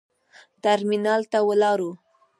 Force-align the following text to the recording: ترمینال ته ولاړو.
ترمینال 0.63 1.21
ته 1.31 1.39
ولاړو. 1.47 1.91